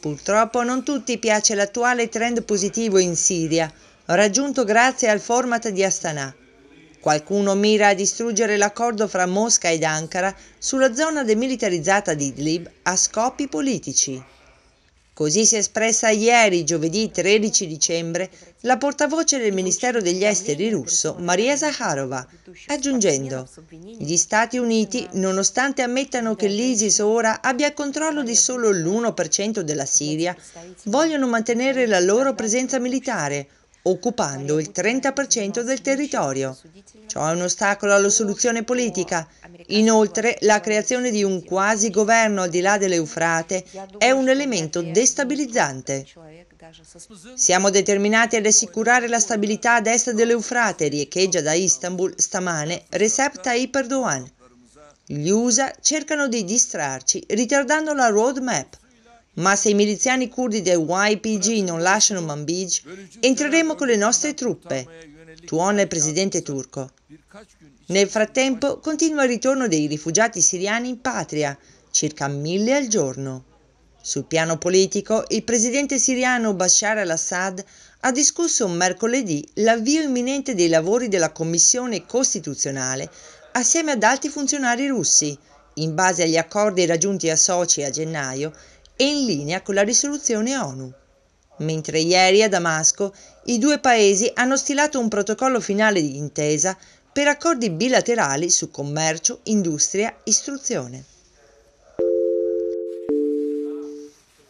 Purtroppo 0.00 0.62
non 0.62 0.82
tutti 0.82 1.18
piace 1.18 1.54
l'attuale 1.54 2.08
trend 2.08 2.42
positivo 2.44 2.96
in 2.96 3.14
Siria, 3.16 3.70
raggiunto 4.06 4.64
grazie 4.64 5.10
al 5.10 5.20
format 5.20 5.68
di 5.68 5.84
Astana. 5.84 6.34
Qualcuno 6.98 7.54
mira 7.54 7.88
a 7.88 7.94
distruggere 7.94 8.56
l'accordo 8.56 9.06
fra 9.06 9.26
Mosca 9.26 9.68
ed 9.68 9.82
Ankara 9.82 10.34
sulla 10.56 10.94
zona 10.94 11.22
demilitarizzata 11.22 12.14
di 12.14 12.28
Idlib 12.28 12.70
a 12.84 12.96
scopi 12.96 13.46
politici. 13.46 14.22
Così 15.20 15.44
si 15.44 15.56
è 15.56 15.58
espressa 15.58 16.08
ieri, 16.08 16.64
giovedì 16.64 17.10
13 17.10 17.66
dicembre, 17.66 18.30
la 18.60 18.78
portavoce 18.78 19.36
del 19.36 19.52
Ministero 19.52 20.00
degli 20.00 20.24
Esteri 20.24 20.70
russo, 20.70 21.14
Maria 21.18 21.54
Zakharova, 21.56 22.26
aggiungendo 22.68 23.46
gli 23.98 24.16
Stati 24.16 24.56
Uniti, 24.56 25.06
nonostante 25.12 25.82
ammettano 25.82 26.34
che 26.36 26.46
l'ISIS 26.48 27.00
ora 27.00 27.42
abbia 27.42 27.74
controllo 27.74 28.22
di 28.22 28.34
solo 28.34 28.70
l'1% 28.70 29.60
della 29.60 29.84
Siria, 29.84 30.34
vogliono 30.84 31.26
mantenere 31.26 31.86
la 31.86 32.00
loro 32.00 32.32
presenza 32.32 32.78
militare, 32.78 33.46
occupando 33.90 34.58
il 34.58 34.70
30% 34.74 35.60
del 35.60 35.80
territorio. 35.80 36.56
Ciò 37.06 37.28
è 37.28 37.32
un 37.32 37.42
ostacolo 37.42 37.94
alla 37.94 38.08
soluzione 38.08 38.62
politica. 38.62 39.28
Inoltre, 39.68 40.36
la 40.40 40.60
creazione 40.60 41.10
di 41.10 41.22
un 41.22 41.44
quasi 41.44 41.90
governo 41.90 42.42
al 42.42 42.50
di 42.50 42.60
là 42.60 42.78
dell'Eufrate 42.78 43.64
è 43.98 44.10
un 44.10 44.28
elemento 44.28 44.82
destabilizzante. 44.82 46.06
Siamo 47.34 47.70
determinati 47.70 48.36
ad 48.36 48.46
assicurare 48.46 49.08
la 49.08 49.18
stabilità 49.18 49.74
ad 49.74 49.86
est 49.86 50.12
dell'Eufrate, 50.12 50.88
riecheggia 50.88 51.40
da 51.40 51.52
Istanbul 51.52 52.14
stamane 52.16 52.84
Recep 52.90 53.40
Tayyip 53.40 53.74
Erdogan. 53.74 54.30
Gli 55.06 55.30
USA 55.30 55.74
cercano 55.80 56.28
di 56.28 56.44
distrarci 56.44 57.24
ritardando 57.28 57.92
la 57.94 58.08
roadmap 58.08 58.78
ma 59.40 59.56
se 59.56 59.70
i 59.70 59.74
miliziani 59.74 60.28
curdi 60.28 60.60
del 60.60 60.84
YPG 60.86 61.62
non 61.64 61.80
lasciano 61.80 62.20
Manbij, 62.20 62.82
entreremo 63.20 63.74
con 63.74 63.86
le 63.86 63.96
nostre 63.96 64.34
truppe, 64.34 64.86
tuona 65.46 65.80
il 65.80 65.88
presidente 65.88 66.42
turco. 66.42 66.90
Nel 67.86 68.08
frattempo 68.08 68.78
continua 68.78 69.24
il 69.24 69.30
ritorno 69.30 69.66
dei 69.66 69.86
rifugiati 69.86 70.40
siriani 70.40 70.90
in 70.90 71.00
patria, 71.00 71.56
circa 71.90 72.28
mille 72.28 72.74
al 72.74 72.86
giorno. 72.86 73.44
Sul 74.02 74.26
piano 74.26 74.58
politico, 74.58 75.24
il 75.28 75.42
presidente 75.42 75.98
siriano 75.98 76.54
Bashar 76.54 76.98
al-Assad 76.98 77.64
ha 78.00 78.12
discusso 78.12 78.68
mercoledì 78.68 79.46
l'avvio 79.54 80.02
imminente 80.02 80.54
dei 80.54 80.68
lavori 80.68 81.08
della 81.08 81.32
Commissione 81.32 82.06
Costituzionale 82.06 83.10
assieme 83.52 83.92
ad 83.92 84.02
alti 84.02 84.28
funzionari 84.28 84.86
russi, 84.86 85.36
in 85.74 85.94
base 85.94 86.22
agli 86.22 86.36
accordi 86.36 86.86
raggiunti 86.86 87.28
a 87.28 87.36
Sochi 87.36 87.82
a 87.82 87.90
gennaio 87.90 88.52
e 89.00 89.06
in 89.06 89.24
linea 89.24 89.62
con 89.62 89.74
la 89.74 89.82
risoluzione 89.82 90.58
ONU. 90.58 90.92
Mentre 91.60 92.00
ieri 92.00 92.42
a 92.42 92.50
Damasco 92.50 93.14
i 93.44 93.56
due 93.56 93.78
paesi 93.78 94.30
hanno 94.34 94.58
stilato 94.58 94.98
un 94.98 95.08
protocollo 95.08 95.58
finale 95.58 96.02
di 96.02 96.18
intesa 96.18 96.76
per 97.10 97.26
accordi 97.26 97.70
bilaterali 97.70 98.50
su 98.50 98.70
commercio, 98.70 99.40
industria, 99.44 100.14
istruzione. 100.24 101.04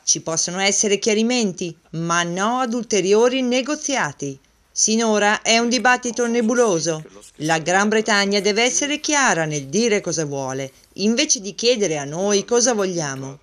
Ci 0.03 0.21
possono 0.21 0.59
essere 0.59 0.99
chiarimenti, 0.99 1.77
ma 1.91 2.25
no 2.25 2.59
ad 2.59 2.75
ulteriori 2.75 3.43
negoziati. 3.43 4.37
Sinora 4.73 5.43
è 5.43 5.59
un 5.59 5.69
dibattito 5.69 6.29
nebuloso. 6.29 7.05
La 7.39 7.59
Gran 7.59 7.89
Bretagna 7.89 8.39
deve 8.39 8.63
essere 8.63 9.01
chiara 9.01 9.45
nel 9.45 9.67
dire 9.67 10.01
cosa 10.01 10.25
vuole, 10.25 10.71
invece 10.95 11.41
di 11.41 11.57
chiedere 11.57 11.99
a 11.99 12.05
noi 12.05 12.45
cosa 12.45 12.73
vogliamo. 12.73 13.41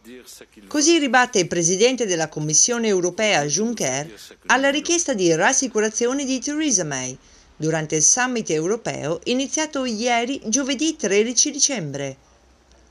Così 0.67 0.97
ribatte 0.99 1.39
il 1.39 1.47
presidente 1.47 2.05
della 2.05 2.29
Commissione 2.29 2.87
europea 2.87 3.43
Juncker 3.45 4.09
alla 4.45 4.69
richiesta 4.69 5.13
di 5.13 5.33
rassicurazioni 5.35 6.23
di 6.23 6.39
Theresa 6.39 6.85
May 6.85 7.15
durante 7.57 7.95
il 7.97 8.03
summit 8.03 8.49
europeo 8.49 9.19
iniziato 9.25 9.83
ieri 9.83 10.39
giovedì 10.45 10.95
13 10.95 11.51
dicembre. 11.51 12.17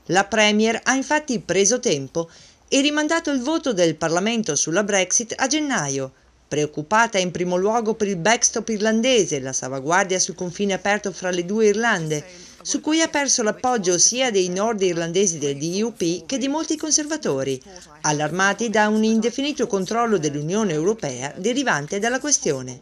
La 0.05 0.25
Premier 0.25 0.79
ha 0.83 0.93
infatti 0.93 1.39
preso 1.39 1.79
tempo 1.79 2.29
e 2.67 2.81
rimandato 2.81 3.31
il 3.31 3.41
voto 3.41 3.73
del 3.73 3.95
Parlamento 3.95 4.55
sulla 4.55 4.83
Brexit 4.83 5.33
a 5.35 5.47
gennaio 5.47 6.11
preoccupata 6.47 7.17
in 7.17 7.31
primo 7.31 7.57
luogo 7.57 7.93
per 7.93 8.07
il 8.07 8.15
backstop 8.15 8.69
irlandese, 8.69 9.39
la 9.39 9.51
salvaguardia 9.51 10.19
sul 10.19 10.35
confine 10.35 10.73
aperto 10.73 11.11
fra 11.11 11.29
le 11.29 11.45
due 11.45 11.67
Irlande, 11.67 12.23
su 12.61 12.81
cui 12.81 13.01
ha 13.01 13.07
perso 13.07 13.43
l'appoggio 13.43 13.97
sia 13.97 14.31
dei 14.31 14.49
nord 14.49 14.81
irlandesi 14.81 15.37
del 15.37 15.57
DUP 15.57 16.25
che 16.25 16.37
di 16.37 16.47
molti 16.47 16.77
conservatori, 16.77 17.61
allarmati 18.01 18.69
da 18.69 18.87
un 18.87 19.03
indefinito 19.03 19.67
controllo 19.67 20.17
dell'Unione 20.17 20.73
Europea 20.73 21.33
derivante 21.35 21.99
dalla 21.99 22.19
questione. 22.19 22.81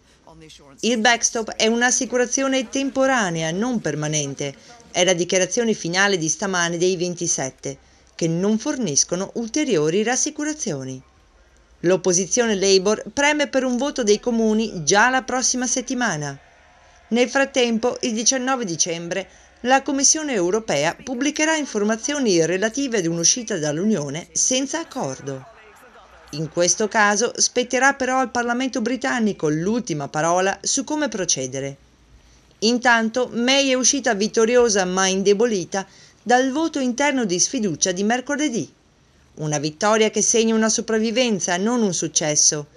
Il 0.81 0.99
backstop 0.99 1.51
è 1.51 1.67
un'assicurazione 1.67 2.69
temporanea, 2.69 3.51
non 3.51 3.79
permanente, 3.79 4.55
è 4.91 5.03
la 5.03 5.13
dichiarazione 5.13 5.73
finale 5.73 6.17
di 6.17 6.29
stamane 6.29 6.77
dei 6.77 6.95
27, 6.97 7.77
che 8.15 8.27
non 8.27 8.57
forniscono 8.57 9.31
ulteriori 9.35 10.03
rassicurazioni. 10.03 11.01
L'opposizione 11.85 12.55
Labour 12.55 13.03
preme 13.13 13.45
per 13.47 13.63
un 13.63 13.77
voto 13.77 14.01
dei 14.01 14.19
comuni 14.19 14.83
già 14.83 15.09
la 15.11 15.21
prossima 15.21 15.67
settimana. 15.67 16.35
Nel 17.09 17.29
frattempo, 17.29 17.97
il 18.01 18.13
19 18.13 18.65
dicembre, 18.65 19.29
la 19.61 19.83
Commissione 19.83 20.33
europea 20.33 20.95
pubblicherà 21.03 21.55
informazioni 21.55 22.43
relative 22.43 22.97
ad 22.97 23.05
un'uscita 23.05 23.59
dall'Unione 23.59 24.27
senza 24.31 24.79
accordo. 24.79 25.45
In 26.31 26.49
questo 26.49 26.87
caso 26.87 27.31
spetterà 27.35 27.93
però 27.93 28.17
al 28.17 28.31
Parlamento 28.31 28.81
britannico 28.81 29.47
l'ultima 29.47 30.07
parola 30.07 30.57
su 30.61 30.83
come 30.83 31.07
procedere. 31.07 31.77
Intanto 32.59 33.29
May 33.31 33.69
è 33.69 33.75
uscita 33.75 34.15
vittoriosa 34.15 34.85
ma 34.85 35.05
indebolita 35.05 35.85
dal 36.23 36.49
voto 36.49 36.79
interno 36.79 37.25
di 37.25 37.39
sfiducia 37.39 37.91
di 37.91 38.03
mercoledì. 38.03 38.73
Una 39.37 39.59
vittoria 39.59 40.09
che 40.09 40.21
segna 40.21 40.55
una 40.55 40.69
sopravvivenza, 40.69 41.57
non 41.57 41.81
un 41.81 41.93
successo. 41.93 42.67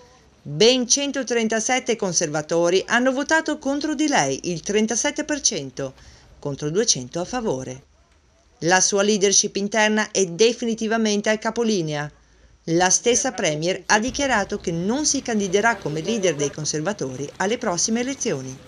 Ben 0.43 0.89
137 0.89 1.95
conservatori 1.95 2.83
hanno 2.89 3.13
votato 3.13 3.59
contro 3.59 3.95
di 3.95 4.09
lei, 4.09 4.41
il 4.51 4.63
37%, 4.67 5.93
contro 6.41 6.71
200 6.71 7.21
a 7.21 7.25
favore. 7.25 7.83
La 8.63 8.81
sua 8.81 9.03
leadership 9.03 9.55
interna 9.55 10.11
è 10.11 10.27
definitivamente 10.27 11.31
al 11.31 11.39
capolinea. 11.39 12.11
La 12.65 12.91
stessa 12.91 13.31
Premier 13.31 13.85
ha 13.87 14.01
dichiarato 14.01 14.59
che 14.59 14.73
non 14.73 15.07
si 15.07 15.23
candiderà 15.23 15.77
come 15.77 16.01
leader 16.01 16.35
dei 16.35 16.51
conservatori 16.51 17.31
alle 17.37 17.57
prossime 17.57 18.01
elezioni. 18.01 18.59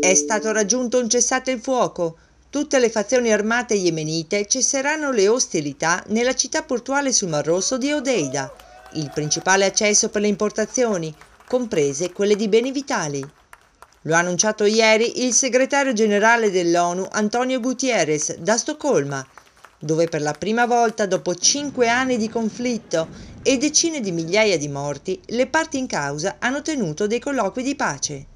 È 0.00 0.14
stato 0.14 0.50
raggiunto 0.50 0.98
un 0.98 1.10
cessate 1.10 1.50
il 1.50 1.60
fuoco 1.60 2.16
tutte 2.56 2.78
le 2.78 2.88
fazioni 2.88 3.30
armate 3.30 3.74
yemenite 3.74 4.46
cesseranno 4.46 5.10
le 5.10 5.28
ostilità 5.28 6.02
nella 6.06 6.34
città 6.34 6.62
portuale 6.62 7.12
sul 7.12 7.28
Mar 7.28 7.44
Rosso 7.44 7.76
di 7.76 7.92
Odeida, 7.92 8.50
il 8.94 9.10
principale 9.12 9.66
accesso 9.66 10.08
per 10.08 10.22
le 10.22 10.28
importazioni, 10.28 11.14
comprese 11.46 12.12
quelle 12.12 12.34
di 12.34 12.48
beni 12.48 12.72
vitali. 12.72 13.22
Lo 14.04 14.14
ha 14.14 14.20
annunciato 14.20 14.64
ieri 14.64 15.26
il 15.26 15.34
segretario 15.34 15.92
generale 15.92 16.50
dell'ONU 16.50 17.06
Antonio 17.10 17.60
Gutierrez 17.60 18.36
da 18.36 18.56
Stoccolma, 18.56 19.22
dove 19.78 20.06
per 20.06 20.22
la 20.22 20.32
prima 20.32 20.64
volta 20.64 21.04
dopo 21.04 21.34
cinque 21.34 21.90
anni 21.90 22.16
di 22.16 22.30
conflitto 22.30 23.08
e 23.42 23.58
decine 23.58 24.00
di 24.00 24.12
migliaia 24.12 24.56
di 24.56 24.68
morti, 24.68 25.20
le 25.26 25.46
parti 25.46 25.76
in 25.76 25.86
causa 25.86 26.36
hanno 26.38 26.62
tenuto 26.62 27.06
dei 27.06 27.20
colloqui 27.20 27.62
di 27.62 27.76
pace. 27.76 28.26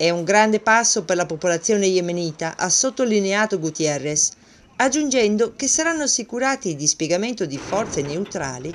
È 0.00 0.08
un 0.08 0.24
grande 0.24 0.60
passo 0.60 1.04
per 1.04 1.16
la 1.16 1.26
popolazione 1.26 1.84
yemenita, 1.84 2.56
ha 2.56 2.70
sottolineato 2.70 3.58
Gutierrez, 3.58 4.30
aggiungendo 4.76 5.52
che 5.54 5.68
saranno 5.68 6.04
assicurati 6.04 6.70
il 6.70 6.76
dispiegamento 6.76 7.44
di 7.44 7.58
forze 7.58 8.00
neutrali 8.00 8.74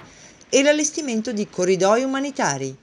e 0.52 0.62
l'allestimento 0.62 1.32
di 1.32 1.50
corridoi 1.50 2.04
umanitari. 2.04 2.78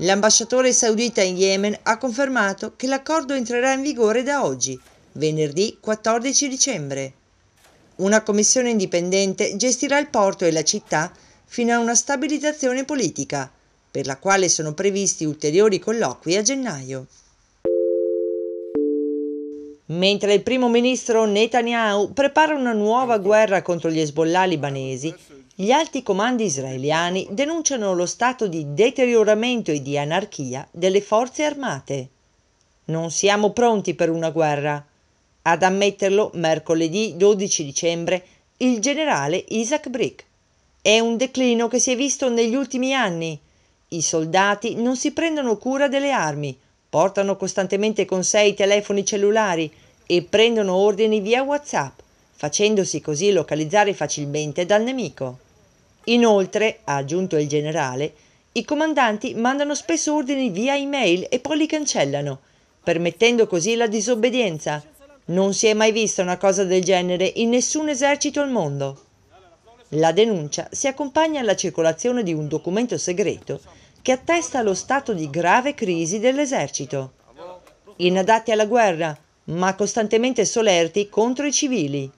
L'ambasciatore 0.00 0.74
saudita 0.74 1.22
in 1.22 1.38
Yemen 1.38 1.78
ha 1.84 1.96
confermato 1.96 2.74
che 2.76 2.86
l'accordo 2.86 3.32
entrerà 3.32 3.72
in 3.72 3.80
vigore 3.80 4.22
da 4.22 4.44
oggi, 4.44 4.78
venerdì 5.12 5.78
14 5.80 6.48
dicembre. 6.48 7.12
Una 7.96 8.20
commissione 8.20 8.68
indipendente 8.68 9.56
gestirà 9.56 9.96
il 9.98 10.10
porto 10.10 10.44
e 10.44 10.52
la 10.52 10.64
città 10.64 11.10
fino 11.46 11.72
a 11.72 11.78
una 11.78 11.94
stabilizzazione 11.94 12.84
politica, 12.84 13.50
per 13.90 14.04
la 14.04 14.18
quale 14.18 14.50
sono 14.50 14.74
previsti 14.74 15.24
ulteriori 15.24 15.78
colloqui 15.78 16.36
a 16.36 16.42
gennaio. 16.42 17.06
Mentre 19.90 20.34
il 20.34 20.42
primo 20.42 20.68
ministro 20.68 21.24
Netanyahu 21.24 22.12
prepara 22.12 22.54
una 22.54 22.74
nuova 22.74 23.16
guerra 23.16 23.62
contro 23.62 23.90
gli 23.90 23.98
Hezbollah 23.98 24.44
libanesi, 24.44 25.14
gli 25.54 25.70
alti 25.70 26.02
comandi 26.02 26.44
israeliani 26.44 27.26
denunciano 27.30 27.94
lo 27.94 28.04
stato 28.04 28.48
di 28.48 28.74
deterioramento 28.74 29.70
e 29.70 29.80
di 29.80 29.96
anarchia 29.96 30.68
delle 30.70 31.00
forze 31.00 31.44
armate. 31.44 32.08
Non 32.86 33.10
siamo 33.10 33.52
pronti 33.52 33.94
per 33.94 34.10
una 34.10 34.28
guerra. 34.28 34.84
Ad 35.42 35.62
ammetterlo 35.62 36.32
mercoledì 36.34 37.16
12 37.16 37.64
dicembre 37.64 38.24
il 38.58 38.80
generale 38.80 39.42
Isaac 39.48 39.88
Brick. 39.88 40.26
È 40.82 40.98
un 40.98 41.16
declino 41.16 41.66
che 41.68 41.78
si 41.78 41.92
è 41.92 41.96
visto 41.96 42.28
negli 42.28 42.54
ultimi 42.54 42.92
anni. 42.92 43.40
I 43.88 44.02
soldati 44.02 44.74
non 44.74 44.96
si 44.96 45.12
prendono 45.12 45.56
cura 45.56 45.88
delle 45.88 46.10
armi, 46.10 46.54
portano 46.90 47.36
costantemente 47.36 48.04
con 48.04 48.24
sé 48.24 48.42
i 48.42 48.54
telefoni 48.54 49.04
cellulari 49.04 49.70
e 50.06 50.22
prendono 50.22 50.74
ordini 50.74 51.20
via 51.20 51.42
WhatsApp, 51.42 51.98
facendosi 52.34 53.00
così 53.00 53.30
localizzare 53.30 53.92
facilmente 53.92 54.64
dal 54.64 54.82
nemico. 54.82 55.38
Inoltre, 56.04 56.78
ha 56.84 56.96
aggiunto 56.96 57.36
il 57.36 57.46
generale, 57.46 58.12
i 58.52 58.64
comandanti 58.64 59.34
mandano 59.34 59.74
spesso 59.74 60.14
ordini 60.14 60.48
via 60.48 60.74
email 60.76 61.26
e 61.28 61.38
poi 61.38 61.58
li 61.58 61.66
cancellano, 61.66 62.40
permettendo 62.82 63.46
così 63.46 63.76
la 63.76 63.86
disobbedienza. 63.86 64.82
Non 65.26 65.52
si 65.52 65.66
è 65.66 65.74
mai 65.74 65.92
vista 65.92 66.22
una 66.22 66.38
cosa 66.38 66.64
del 66.64 66.82
genere 66.82 67.30
in 67.36 67.50
nessun 67.50 67.90
esercito 67.90 68.40
al 68.40 68.50
mondo. 68.50 69.02
La 69.92 70.12
denuncia 70.12 70.68
si 70.70 70.86
accompagna 70.86 71.40
alla 71.40 71.54
circolazione 71.54 72.22
di 72.22 72.32
un 72.32 72.48
documento 72.48 72.96
segreto 72.96 73.60
che 74.02 74.12
attesta 74.12 74.62
lo 74.62 74.74
stato 74.74 75.12
di 75.12 75.28
grave 75.30 75.74
crisi 75.74 76.18
dell'esercito. 76.18 77.12
Inadatti 77.96 78.52
alla 78.52 78.66
guerra, 78.66 79.16
ma 79.44 79.74
costantemente 79.74 80.44
solerti 80.44 81.08
contro 81.08 81.46
i 81.46 81.52
civili. 81.52 82.10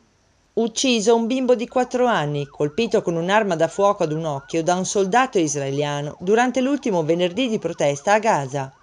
Ucciso 0.52 1.14
un 1.14 1.26
bimbo 1.26 1.54
di 1.54 1.68
quattro 1.68 2.06
anni, 2.06 2.46
colpito 2.46 3.02
con 3.02 3.14
un'arma 3.14 3.54
da 3.54 3.68
fuoco 3.68 4.02
ad 4.02 4.12
un 4.12 4.24
occhio 4.24 4.62
da 4.62 4.74
un 4.74 4.84
soldato 4.84 5.38
israeliano 5.38 6.16
durante 6.20 6.60
l'ultimo 6.60 7.04
venerdì 7.04 7.48
di 7.48 7.58
protesta 7.58 8.14
a 8.14 8.18
Gaza. 8.18 8.74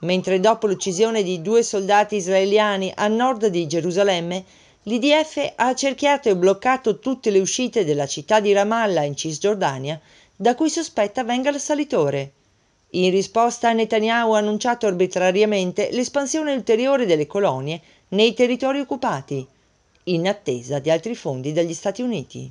Mentre 0.00 0.40
dopo 0.40 0.66
l'uccisione 0.66 1.22
di 1.22 1.42
due 1.42 1.62
soldati 1.62 2.16
israeliani 2.16 2.90
a 2.94 3.06
nord 3.08 3.46
di 3.46 3.66
Gerusalemme, 3.66 4.44
l'IDF 4.84 5.52
ha 5.54 5.74
cerchiato 5.74 6.28
e 6.28 6.34
bloccato 6.34 6.98
tutte 6.98 7.30
le 7.30 7.38
uscite 7.38 7.84
della 7.84 8.06
città 8.06 8.40
di 8.40 8.52
Ramallah 8.52 9.04
in 9.04 9.14
Cisgiordania, 9.14 10.00
da 10.36 10.54
cui 10.54 10.70
sospetta 10.70 11.24
venga 11.24 11.50
l'assalitore. 11.50 12.32
In 12.90 13.10
risposta 13.10 13.72
Netanyahu 13.72 14.32
ha 14.32 14.38
annunciato 14.38 14.86
arbitrariamente 14.86 15.90
l'espansione 15.92 16.52
ulteriore 16.52 17.06
delle 17.06 17.26
colonie 17.26 17.80
nei 18.08 18.34
territori 18.34 18.80
occupati 18.80 19.46
in 20.04 20.28
attesa 20.28 20.78
di 20.78 20.90
altri 20.90 21.14
fondi 21.14 21.52
dagli 21.52 21.74
Stati 21.74 22.02
Uniti. 22.02 22.50